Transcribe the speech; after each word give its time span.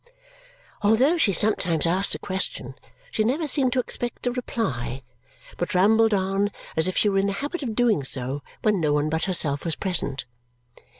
Although 0.81 1.19
she 1.19 1.31
sometimes 1.31 1.85
asked 1.85 2.15
a 2.15 2.17
question, 2.17 2.73
she 3.11 3.23
never 3.23 3.47
seemed 3.47 3.71
to 3.73 3.79
expect 3.79 4.25
a 4.25 4.31
reply, 4.31 5.03
but 5.57 5.75
rambled 5.75 6.11
on 6.11 6.49
as 6.75 6.87
if 6.87 6.97
she 6.97 7.07
were 7.07 7.19
in 7.19 7.27
the 7.27 7.33
habit 7.33 7.61
of 7.61 7.75
doing 7.75 8.03
so 8.03 8.41
when 8.63 8.79
no 8.81 8.93
one 8.93 9.11
but 9.11 9.25
herself 9.25 9.63
was 9.63 9.75
present. 9.75 10.25